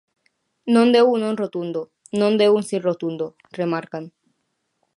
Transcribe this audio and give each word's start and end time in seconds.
Non 0.73 0.87
deu 0.95 1.05
un 1.15 1.19
non 1.23 1.35
rotundo, 1.41 1.81
non 2.19 2.31
deu 2.41 2.51
un 2.59 2.63
si 2.69 2.77
rotundo, 2.87 3.25
remarcan. 3.59 4.03